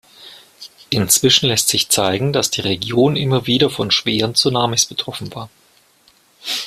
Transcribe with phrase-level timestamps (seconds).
[0.89, 5.51] Inzwischen lässt sich zeigen, dass die Region immer wieder von schweren Tsunamis betroffen war.